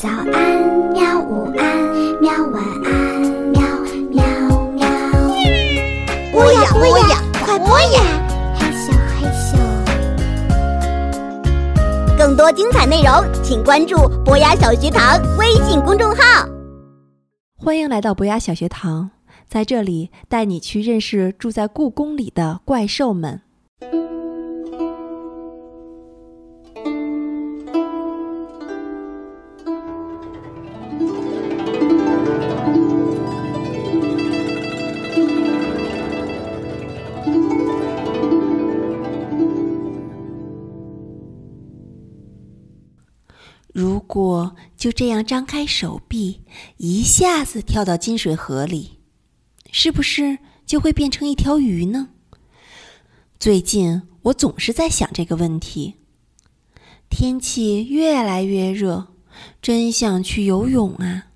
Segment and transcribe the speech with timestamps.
[0.00, 0.24] 早安，
[0.94, 1.20] 喵！
[1.20, 1.62] 午安，
[2.22, 2.32] 喵！
[2.52, 3.60] 晚安，喵
[4.08, 4.24] 喵
[4.70, 4.88] 喵。
[6.32, 8.00] 播呀播呀，快播呀！
[8.58, 9.52] 嘿咻嘿咻。
[12.16, 16.48] 更多精彩内容，请关注博雅小学堂微信公众号。
[17.58, 19.10] 欢迎来到博雅小学堂，
[19.46, 23.42] 在这里带你去认识住在故宫里的怪兽们。
[43.72, 46.40] 如果就这样张开手臂，
[46.76, 48.98] 一下子跳到金水河里，
[49.70, 52.08] 是不是就会变成一条鱼呢？
[53.38, 55.94] 最近我总是在想这个问题。
[57.08, 59.08] 天气越来越热，
[59.62, 61.26] 真想去游泳啊！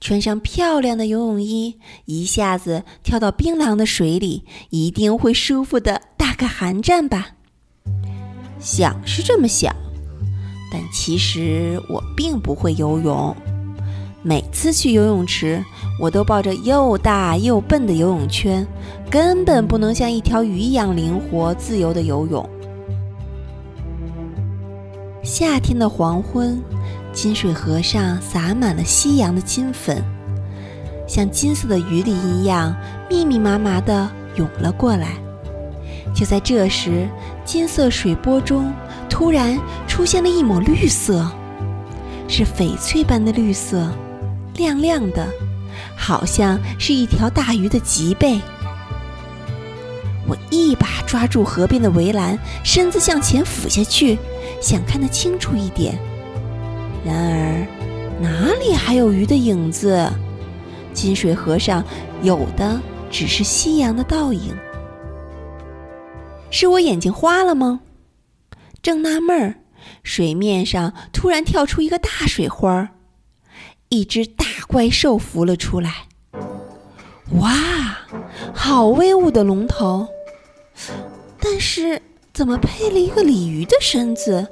[0.00, 7.36] 穿上漂亮的游泳衣，一下子跳到冰凉的水里，一定会舒服的打个寒战吧？
[8.58, 9.74] 想是这么想。
[10.72, 13.36] 但其实我并不会游泳，
[14.22, 15.64] 每次去游泳池，
[16.00, 18.64] 我都抱着又大又笨的游泳圈，
[19.10, 22.48] 根本不能像一条鱼一样灵活自由的游泳。
[25.24, 26.62] 夏天的黄昏，
[27.12, 30.00] 金水河上洒满了夕阳的金粉，
[31.06, 32.76] 像金色的鱼鳞一样
[33.08, 35.08] 密密麻麻地涌了过来。
[36.14, 37.08] 就在这时，
[37.44, 38.72] 金色水波中。
[39.10, 41.30] 突然出现了一抹绿色，
[42.28, 43.90] 是翡翠般的绿色，
[44.54, 45.26] 亮亮的，
[45.96, 48.40] 好像是一条大鱼的脊背。
[50.26, 54.16] 我一把抓住河边的围栏，身子向前俯下去，
[54.62, 55.98] 想看得清楚一点。
[57.04, 57.66] 然而，
[58.20, 60.08] 哪里还有鱼的影子？
[60.92, 61.84] 金水河上
[62.22, 62.80] 有的
[63.10, 64.54] 只是夕阳的倒影。
[66.50, 67.80] 是我眼睛花了吗？
[68.82, 69.54] 正纳闷儿，
[70.02, 72.88] 水面上突然跳出一个大水花儿，
[73.90, 76.08] 一只大怪兽浮了出来。
[77.40, 77.98] 哇，
[78.54, 80.08] 好威武的龙头！
[81.38, 82.00] 但是
[82.32, 84.48] 怎么配了一个鲤鱼的身子？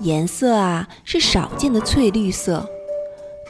[0.00, 2.68] 颜色啊是少见的翠绿色，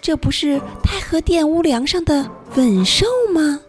[0.00, 3.60] 这不是太和殿屋梁上的吻兽吗？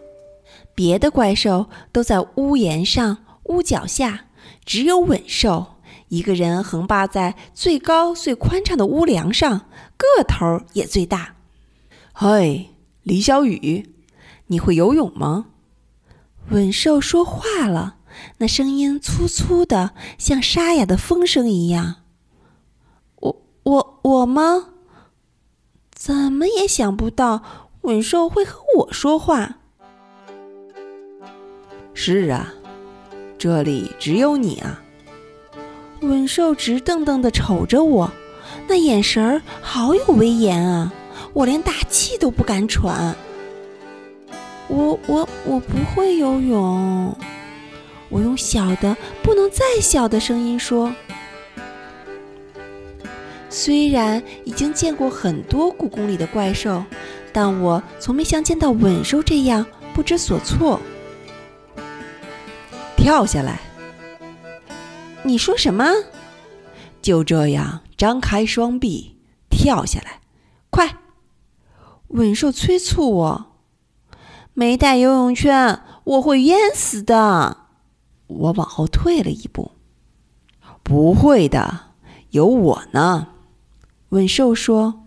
[0.74, 4.26] 别的怪兽都在屋檐上、屋脚下，
[4.64, 5.77] 只有吻兽。
[6.08, 11.36] 一个人横霸在最高最宽敞的屋梁上，个头也最大。
[12.12, 12.70] 嘿，
[13.02, 13.94] 李小雨，
[14.46, 15.46] 你会游泳吗？
[16.50, 17.96] 吻兽说话了，
[18.38, 21.96] 那声音粗粗的，像沙哑的风声一样。
[23.16, 24.70] 我我我吗？
[25.92, 27.42] 怎么也想不到
[27.82, 29.58] 吻兽会和我说话。
[31.92, 32.54] 是啊，
[33.36, 34.82] 这里只有你啊。
[36.00, 38.10] 吻兽直瞪瞪地瞅着我，
[38.66, 40.92] 那眼神儿好有威严啊！
[41.32, 43.14] 我连大气都不敢喘。
[44.68, 47.16] 我我我不会游泳，
[48.08, 50.94] 我用小的不能再小的声音说。
[53.50, 56.84] 虽然已经见过很多故宫里的怪兽，
[57.32, 60.80] 但我从没像见到吻兽这样不知所措。
[62.96, 63.67] 跳下来。
[65.24, 65.84] 你说什么？
[67.02, 69.16] 就这样张开双臂
[69.50, 70.20] 跳下来，
[70.70, 70.98] 快！
[72.08, 73.46] 稳兽催促我，
[74.54, 77.64] 没带游泳圈，我会淹死的。
[78.26, 79.72] 我往后退了一步。
[80.82, 81.80] 不会的，
[82.30, 83.28] 有我呢。
[84.10, 85.04] 稳兽说：“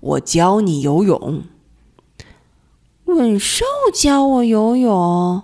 [0.00, 1.44] 我教你游泳。”
[3.06, 5.42] 稳兽教我游泳，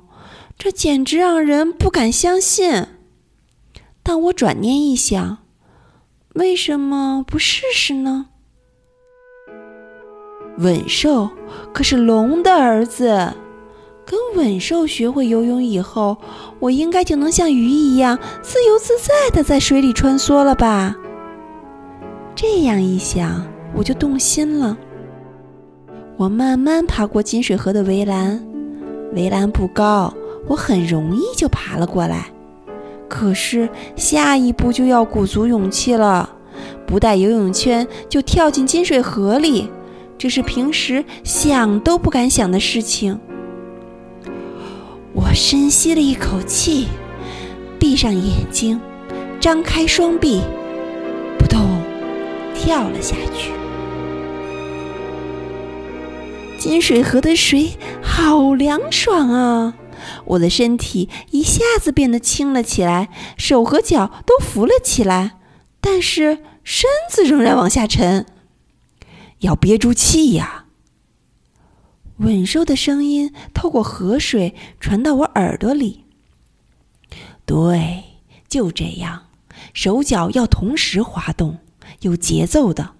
[0.58, 2.86] 这简直让人不敢相信。
[4.08, 5.38] 但我转念一想，
[6.34, 8.26] 为什么不试试呢？
[10.58, 11.28] 吻兽
[11.74, 13.34] 可是龙的儿子，
[14.06, 16.18] 跟吻兽学会游泳以后，
[16.60, 20.94] 我应该就能像鱼一样自由自在的在水里穿梭了吧？
[22.36, 23.44] 这样一想，
[23.74, 24.78] 我就动心了。
[26.16, 28.40] 我慢慢爬过金水河的围栏，
[29.14, 30.14] 围栏不高，
[30.46, 32.30] 我很容易就爬了过来。
[33.08, 36.30] 可是下一步就要鼓足勇气了。
[36.86, 39.68] 不带游泳圈就跳进金水河里
[40.16, 43.18] 这是平时想都不敢想的事情。
[45.12, 46.88] 我深吸了一口气
[47.78, 48.80] 闭上眼睛
[49.40, 50.42] 张开双臂
[51.38, 51.60] 扑通
[52.54, 53.52] 跳了下去。
[56.58, 57.70] 金水河的水
[58.02, 59.74] 好凉爽啊。
[60.24, 65.38] 我的身体一下子变得轻了起来，手和脚都浮了起来，
[65.80, 68.26] 但是身子仍然往下沉。
[69.40, 70.64] 要憋住气呀！
[72.18, 76.04] 稳兽的声音透过河水传到我耳朵里。
[77.44, 78.04] 对，
[78.48, 79.26] 就这样，
[79.74, 81.58] 手脚要同时滑动，
[82.00, 82.94] 有节奏的。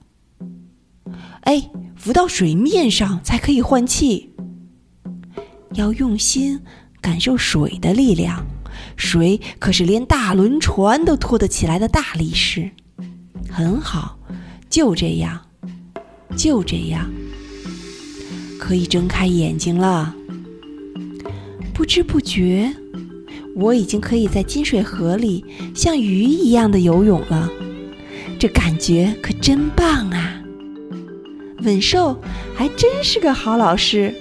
[1.40, 4.34] 哎，浮到水面上才可以换气。
[5.72, 6.60] 要用心
[7.06, 8.44] 感受水的力量，
[8.96, 12.68] 水可是连大轮船都拖得起来的大力士。
[13.48, 14.18] 很好，
[14.68, 15.40] 就这样。
[16.36, 17.08] 就这样，
[18.58, 20.12] 可以睁开眼睛了。
[21.72, 22.74] 不知不觉，
[23.54, 25.44] 我已经可以在金水河里
[25.76, 27.48] 像鱼一样的游泳了。
[28.36, 30.42] 这感觉可真棒啊！
[31.62, 32.20] 稳兽
[32.56, 34.12] 还真是个好老师。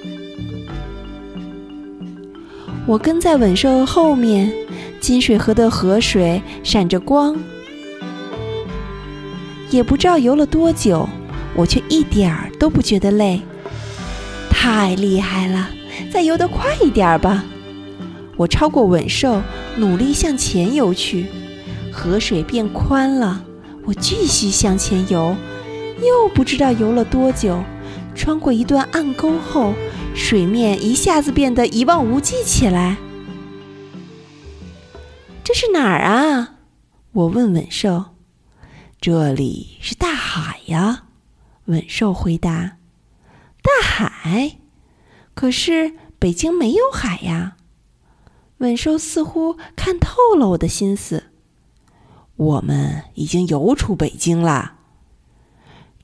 [2.88, 4.54] 我跟在稳兽后面，
[5.00, 7.36] 金水河的河水闪着光，
[9.72, 11.08] 也不知道游了多久。
[11.56, 13.42] 我却一点儿都不觉得累，
[14.50, 15.70] 太厉害了！
[16.12, 17.46] 再游得快一点吧。
[18.36, 19.42] 我超过稳兽，
[19.78, 21.26] 努力向前游去。
[21.92, 23.42] 河水变宽了，
[23.86, 25.34] 我继续向前游，
[26.02, 27.64] 又不知道游了多久。
[28.14, 29.74] 穿过一段暗沟后，
[30.16, 32.98] 水面一下子变得一望无际起来。
[35.44, 36.56] 这是哪儿啊？
[37.12, 38.06] 我问稳兽。
[39.00, 41.04] 这里是大海呀。
[41.66, 42.78] 稳兽回答
[43.62, 44.58] ：“大海，
[45.34, 47.58] 可是北京没有海呀。”
[48.60, 51.26] 稳兽似乎看透了我的心思
[52.36, 54.75] ：“我们已经游出北京啦。”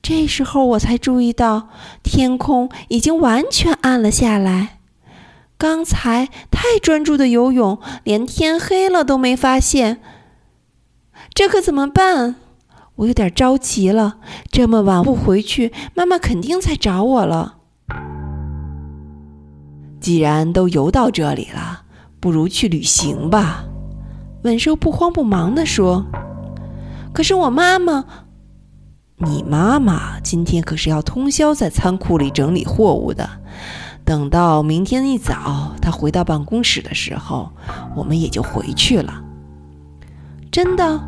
[0.02, 1.68] 这时候我才注意到，
[2.02, 4.80] 天空已经完全暗了下来。
[5.56, 10.00] 刚才太专注的游泳，连天黑了都没发现。
[11.32, 12.34] 这可怎么办？
[12.96, 14.18] 我有点着急了，
[14.50, 17.58] 这么晚不回去，妈妈肯定在找我了。
[20.00, 21.82] 既然都游到这里了，
[22.18, 23.64] 不如去旅行吧。”
[24.42, 26.04] 稳兽不慌不忙地说。
[27.14, 28.04] “可是我妈妈……
[29.24, 33.28] 你妈妈今天可是要通宵在仓库里整理货物的。
[34.04, 37.50] 等到明天一早，她回到办公室的时候，
[37.94, 39.22] 我们也就回去了。”
[40.50, 41.00] 真的？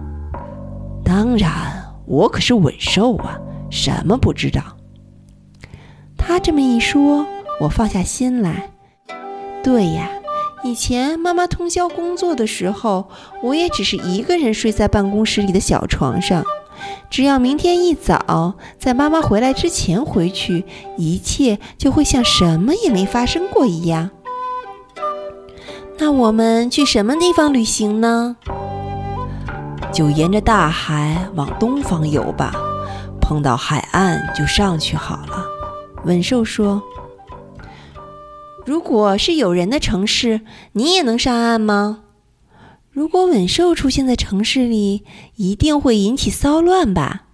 [1.04, 1.82] 当然。
[2.06, 3.40] 我可是稳兽啊，
[3.70, 4.62] 什么不知道？
[6.18, 7.24] 他这么一说，
[7.62, 8.68] 我放下心来。
[9.62, 10.10] 对呀，
[10.62, 13.08] 以前妈妈通宵工作的时候，
[13.42, 16.44] 我也只是一个人睡在办公室里的小床上。
[17.10, 20.64] 只要明天一早在妈妈回来之前回去，
[20.96, 24.10] 一切就会像什么也没发生过一样。
[25.98, 28.36] 那我们去什么地方旅行呢？
[29.92, 32.52] 就沿着大海往东方游吧，
[33.20, 35.46] 碰到海岸就上去好了。
[36.04, 36.82] 稳兽说
[38.66, 40.40] ：“如果是有人的城市，
[40.72, 42.00] 你也能上岸吗？
[42.94, 45.02] 如果稳兽出现在城市里，
[45.34, 47.24] 一定会引起骚乱吧？”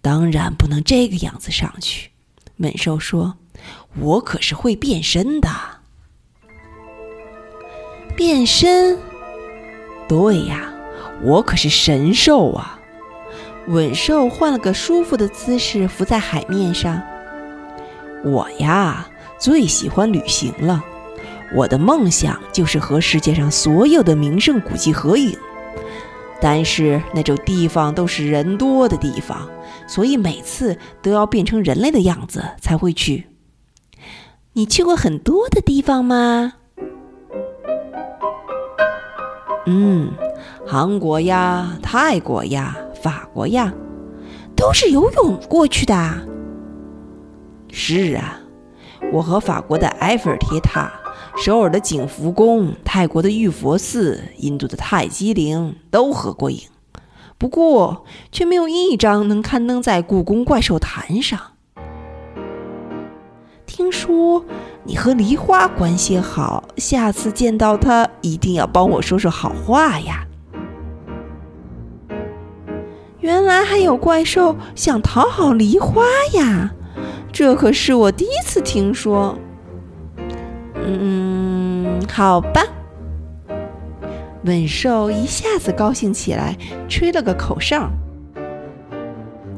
[0.00, 2.10] 当然不能这个样子上去。
[2.58, 3.36] 稳兽说
[4.00, 5.50] ：“我可是会变身的。”
[8.16, 8.96] 变身？
[10.08, 10.68] 对呀。
[11.24, 12.80] 我可是神兽啊！
[13.68, 17.00] 稳兽换了个舒服的姿势浮在海面上。
[18.24, 20.84] 我呀，最喜欢旅行了。
[21.54, 25.36] 我的梦想就是和世界上所有的名胜古迹合影。
[26.40, 29.48] 但是那种地方都是人多的地方，
[29.86, 33.26] 所以每次都要变成人类的样子才会去。
[34.54, 36.54] 你去过很多的地方吗？
[39.66, 40.12] 嗯。
[40.64, 43.72] 韩国呀，泰国呀，法国呀，
[44.56, 45.94] 都是游泳过去的。
[47.70, 48.38] 是啊，
[49.12, 50.90] 我和法国的埃菲尔铁塔、
[51.36, 56.60] 首尔的景福宫、泰国的玉佛寺、印度的泰姬陵都合过影，
[57.36, 61.40] 不过却没有一张能刊登在故宫怪兽坛上。
[63.66, 64.44] 听说
[64.84, 70.24] 你和梨花关系好，下次见到他一定要帮我说说好话呀。
[73.18, 76.72] 原来还有怪兽想讨好梨花呀！
[77.32, 79.36] 这可是我第一次听说。
[80.84, 82.62] 嗯，好吧。
[84.44, 86.56] 稳兽一下子高兴起来，
[86.88, 87.90] 吹了个口哨。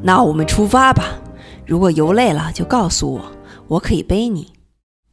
[0.03, 1.19] 那我们出发吧。
[1.65, 3.31] 如果游累了，就告诉我，
[3.67, 4.53] 我可以背你。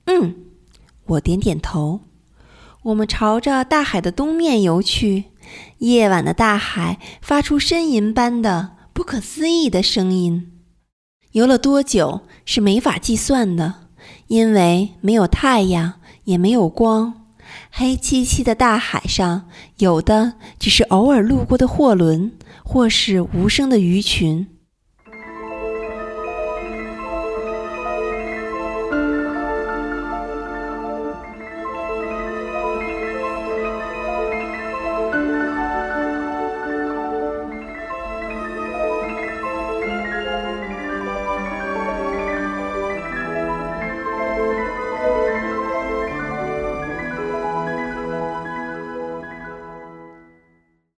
[0.04, 0.34] 嗯，
[1.06, 2.00] 我点点头。
[2.82, 5.24] 我们朝着大海的东面游去。
[5.78, 10.52] 夜晚的大海发出呻吟般的不可思议的声音。
[11.32, 13.74] 游了多久是没法计算的，
[14.26, 17.14] 因为没有太阳，也没有光。
[17.70, 19.48] 黑漆漆的大海上，
[19.78, 22.32] 有的只是偶尔路过的货轮，
[22.64, 24.46] 或是无声的鱼群。